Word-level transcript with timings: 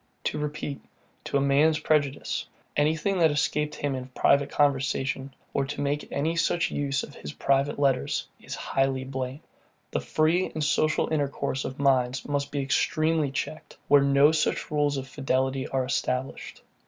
To 0.23 0.39
repeat, 0.39 0.81
to 1.25 1.37
a 1.37 1.41
man's 1.41 1.77
prejudice, 1.77 2.47
anything 2.75 3.19
that 3.19 3.29
escaped 3.29 3.75
him 3.75 3.93
in 3.93 4.07
private 4.07 4.49
conversation, 4.49 5.31
or 5.53 5.63
to 5.65 5.79
make 5.79 6.11
any 6.11 6.35
such 6.35 6.71
use 6.71 7.03
of 7.03 7.13
his 7.13 7.33
private 7.33 7.77
letters, 7.77 8.25
is 8.41 8.55
highly 8.55 9.03
blamed. 9.03 9.41
The 9.91 9.99
free 9.99 10.47
and 10.55 10.63
social 10.63 11.07
intercourse 11.13 11.65
of 11.65 11.77
minds 11.77 12.27
must 12.27 12.49
be 12.51 12.61
extremely 12.61 13.29
checked, 13.29 13.77
where 13.89 14.01
no 14.01 14.31
such 14.31 14.71
rules 14.71 14.97
of 14.97 15.07
fidelity 15.07 15.67
are 15.67 15.85
established. 15.85 16.63